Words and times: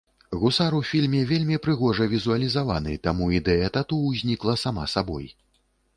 Гусар 0.43 0.75
у 0.77 0.79
фільме 0.91 1.19
вельмі 1.31 1.59
прыгожа 1.67 2.07
візуалізаваны, 2.15 2.97
таму 3.09 3.29
ідэя 3.41 3.69
тату 3.77 4.03
ўзнікла 4.09 4.57
сама 4.65 4.91
сабой. 4.99 5.33